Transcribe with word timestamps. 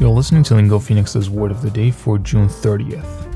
You're 0.00 0.16
listening 0.20 0.44
to 0.48 0.54
Lingo 0.54 0.78
Phoenix's 0.78 1.28
Word 1.30 1.50
of 1.50 1.60
the 1.62 1.70
Day 1.70 1.90
for 1.90 2.18
June 2.18 2.48
30th. 2.48 3.26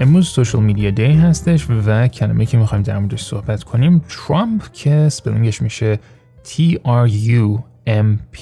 امروز 0.00 0.28
سوشال 0.28 0.62
میدیا 0.62 0.90
دی 0.90 1.12
هستش 1.12 1.70
و 1.70 2.08
کلمه 2.08 2.46
که 2.46 2.58
میخوایم 2.58 2.84
در 2.84 2.98
موردش 2.98 3.22
صحبت 3.22 3.64
کنیم 3.64 4.02
ترامپ 4.08 4.72
که 4.72 5.08
سپلینگش 5.08 5.62
میشه 5.62 5.98
T-R-U-M-P 6.44 8.38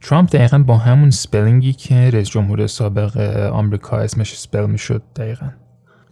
ترامپ 0.00 0.30
دقیقا 0.30 0.58
با 0.58 0.76
همون 0.76 1.10
سپلینگی 1.10 1.72
که 1.72 2.10
رئیس 2.10 2.28
جمهور 2.28 2.66
سابق 2.66 3.16
آمریکا 3.52 3.96
اسمش 3.98 4.38
سپل 4.38 4.66
میشد 4.66 5.02
دقیقا 5.16 5.48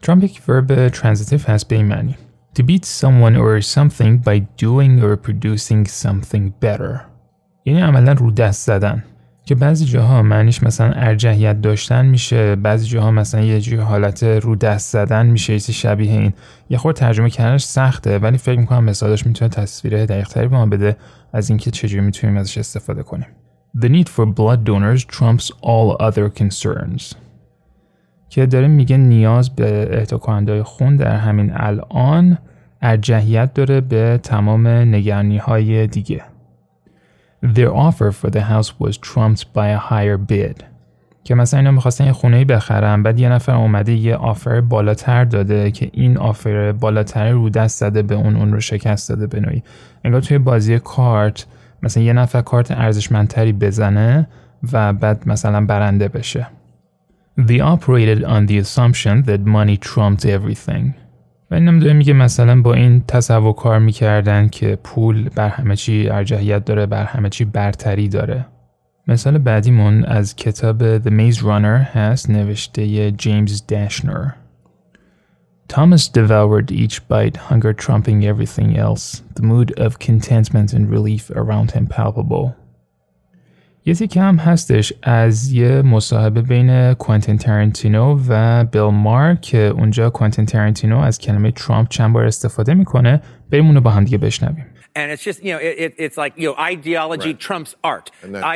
ترامپ 0.02 0.24
یک 0.24 0.42
ورب 0.48 0.88
ترانزیتیو 0.88 1.40
هست 1.46 1.68
به 1.68 1.76
این 1.76 1.86
معنی 1.86 2.16
To 2.58 2.62
beat 2.62 2.84
someone 2.84 3.34
or 3.34 3.62
something 3.62 4.18
by 4.18 4.38
doing 4.64 5.02
or 5.02 5.16
producing 5.16 5.86
something 5.86 6.52
better 6.64 6.98
یعنی 7.64 7.80
عملا 7.80 8.12
رو 8.12 8.30
دست 8.30 8.66
زدن 8.66 9.04
که 9.47 9.55
بعضی 9.55 9.85
جاها 9.85 10.21
معنیش 10.21 10.63
مثلا 10.63 10.91
ارجحیت 10.91 11.61
داشتن 11.61 12.05
میشه 12.05 12.55
بعضی 12.55 12.87
جاها 12.87 13.11
مثلا 13.11 13.41
یه 13.41 13.61
جوری 13.61 13.77
حالت 13.77 14.23
رو 14.23 14.55
دست 14.55 14.93
زدن 14.93 15.25
میشه 15.25 15.53
یه 15.53 15.59
شبیه 15.59 16.11
این. 16.11 16.33
یه 16.69 16.77
خورده 16.77 16.99
ترجمه 16.99 17.29
کردنش 17.29 17.63
سخته 17.63 18.19
ولی 18.19 18.37
فکر 18.37 18.59
می‌کنم 18.59 18.83
مثالش 18.83 19.25
می‌تونه 19.25 19.49
تصویر 19.49 20.05
دقیقتری 20.05 20.47
به 20.47 20.55
ما 20.55 20.65
بده 20.65 20.97
از 21.33 21.49
اینکه 21.49 21.71
چجوری 21.71 22.01
می‌تونیم 22.01 22.37
ازش 22.37 22.57
استفاده 22.57 23.03
کنیم. 23.03 23.27
The 23.77 23.87
need 23.87 24.07
for 24.07 24.25
blood 24.25 24.69
donors 24.69 25.01
trumps 25.15 25.45
all 25.45 26.11
other 26.11 26.41
concerns. 26.41 27.15
که 28.29 28.45
داره 28.45 28.67
میگه 28.67 28.97
نیاز 28.97 29.55
به 29.55 29.89
اهدا 29.91 30.63
خون 30.63 30.95
در 30.95 31.15
همین 31.15 31.51
الان 31.53 32.37
ارجحیت 32.81 33.53
داره 33.53 33.81
به 33.81 34.19
تمام 34.23 34.67
نگرانی 34.67 35.37
های 35.37 35.87
دیگه. 35.87 36.21
Their 37.41 37.73
offer 37.73 38.11
for 38.11 38.29
the 38.29 38.41
house 38.41 38.79
was 38.79 38.97
trumped 38.97 39.53
by 39.53 39.67
a 39.67 39.77
higher 39.77 40.17
bid. 40.17 40.63
که 41.23 41.35
مثلا 41.35 41.59
اینا 41.59 41.71
می‌خواستن 41.71 42.05
یه 42.05 42.11
خونه 42.11 42.45
بخرن 42.45 43.03
بعد 43.03 43.19
یه 43.19 43.29
نفر 43.29 43.55
اومده 43.55 43.93
یه 43.93 44.15
آفر 44.15 44.61
بالاتر 44.61 45.25
داده 45.25 45.71
که 45.71 45.89
این 45.93 46.17
آفر 46.17 46.71
بالاتر 46.71 47.31
رو 47.31 47.49
دست 47.49 47.79
زده 47.79 48.01
به 48.01 48.15
اون 48.15 48.35
اون 48.35 48.53
رو 48.53 48.59
شکست 48.59 49.09
داده 49.09 49.27
به 49.27 49.39
نوعی. 49.39 49.63
انگار 50.03 50.21
توی 50.21 50.37
بازی 50.37 50.79
کارت 50.79 51.45
مثلا 51.83 52.03
یه 52.03 52.13
نفر 52.13 52.41
کارت 52.41 52.71
ارزشمندتری 52.71 53.53
بزنه 53.53 54.27
و 54.73 54.93
بعد 54.93 55.29
مثلا 55.29 55.65
برنده 55.65 56.07
بشه. 56.07 56.47
They 57.39 57.59
operated 57.59 58.23
on 58.23 58.47
the 58.47 58.57
assumption 58.57 59.23
that 59.27 59.41
money 59.45 59.77
trumped 59.77 60.25
everything. 60.25 61.06
و 61.51 61.55
اینم 61.55 61.79
داره 61.79 61.93
میگه 61.93 62.13
مثلا 62.13 62.61
با 62.61 62.73
این 62.73 63.03
تصور 63.07 63.53
کار 63.53 63.79
می‌کردن 63.79 64.47
که 64.47 64.77
پول 64.83 65.29
بر 65.29 65.49
همه 65.49 65.75
چی 65.75 66.09
ارجحیت 66.09 66.65
داره 66.65 66.85
بر 66.85 67.03
همه 67.03 67.29
چی 67.29 67.45
برتری 67.45 68.07
داره 68.07 68.45
مثال 69.07 69.37
بعدیمون 69.37 70.05
از 70.05 70.35
کتاب 70.35 70.99
The 70.99 71.09
Maze 71.09 71.37
Runner 71.37 71.95
هست 71.95 72.29
نوشته 72.29 73.11
جیمز 73.11 73.63
داشنر 73.67 74.31
Thomas 75.69 76.07
devoured 76.07 76.71
each 76.71 77.07
bite, 77.09 77.37
hunger 77.49 77.73
trumping 77.73 78.25
everything 78.25 78.77
else, 78.77 79.21
the 79.35 79.41
mood 79.41 79.77
of 79.77 79.99
contentment 79.99 80.71
and 80.73 80.89
relief 80.89 81.29
around 81.31 81.71
him 81.71 81.87
palpable. 81.87 82.55
یه 83.87 83.93
تیکه 83.93 84.21
هم 84.21 84.35
هستش 84.35 84.93
از 85.03 85.51
یه 85.51 85.81
مصاحبه 85.81 86.41
بین 86.41 86.93
کوانتین 86.93 87.37
ترنتینو 87.37 88.19
و 88.29 88.63
بیل 88.63 88.81
مار 88.81 89.35
که 89.35 89.57
اونجا 89.57 90.09
کوانتین 90.09 90.45
ترنتینو 90.45 90.99
از 90.99 91.19
کلمه 91.19 91.51
ترامپ 91.51 91.89
چند 91.89 92.13
بار 92.13 92.25
استفاده 92.25 92.73
می‌کنه 92.73 93.21
بریم 93.51 93.65
اونو 93.65 93.81
با 93.81 93.89
هم 93.89 94.03
دیگه 94.03 94.17
بشنویم 94.17 94.65
And 94.95 95.11
it's 95.11 95.23
just, 95.23 95.43
you 95.43 95.51
know, 95.53 95.59
it, 95.59 95.93
it's 96.05 96.17
like, 96.23 96.33
you 96.41 96.47
know, 96.47 96.55
ideology 96.73 97.33
right. 97.33 97.39
trumps 97.47 97.71
art. 97.83 98.07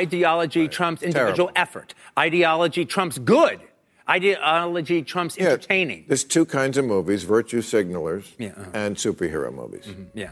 Ideology 0.04 0.62
right. 0.62 0.72
trumps 0.78 1.02
individual 1.04 1.50
Terrible. 1.50 1.64
effort. 1.66 1.90
Ideology 2.28 2.84
trumps 2.96 3.18
good. 3.36 3.58
Ideology 4.18 5.00
trumps 5.14 5.34
yeah, 5.36 5.44
entertaining. 5.44 6.00
There's 6.10 6.28
two 6.36 6.46
kinds 6.60 6.76
of 6.80 6.86
movies 6.96 7.22
virtue 7.36 7.62
signalers 7.74 8.26
yeah, 8.40 8.50
uh-huh. 8.50 8.82
and 8.82 8.92
superhero 9.06 9.50
movies. 9.62 9.86
Mm-hmm. 9.86 10.18
Yeah. 10.24 10.32